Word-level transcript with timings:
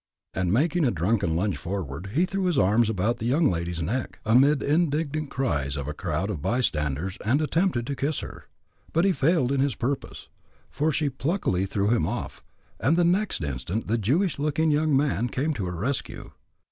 And, 0.33 0.51
making 0.51 0.83
a 0.83 0.89
drunken 0.89 1.35
lunge 1.35 1.57
forward, 1.57 2.09
he 2.15 2.25
threw 2.25 2.45
his 2.45 2.57
arms 2.57 2.89
about 2.89 3.19
the 3.19 3.27
young 3.27 3.51
lady's 3.51 3.83
neck, 3.83 4.17
amid 4.25 4.63
indignant 4.63 5.29
cries 5.29 5.77
of 5.77 5.87
a 5.87 5.93
crowd 5.93 6.31
of 6.31 6.41
bystanders, 6.41 7.19
and 7.23 7.39
attempted 7.39 7.85
to 7.85 7.95
kiss 7.95 8.21
her. 8.21 8.45
But 8.93 9.05
he 9.05 9.11
failed 9.11 9.51
in 9.51 9.59
his 9.59 9.75
purpose, 9.75 10.27
for 10.71 10.91
she 10.91 11.11
pluckily 11.11 11.67
threw 11.67 11.89
him 11.89 12.07
off, 12.07 12.43
and 12.79 12.97
the 12.97 13.03
next 13.05 13.43
instant 13.43 13.87
the 13.87 13.99
Jewish 13.99 14.39
looking 14.39 14.71
young 14.71 14.97
man 14.97 15.27
came 15.27 15.53
to 15.53 15.67
her 15.67 15.75
rescue. 15.75 16.31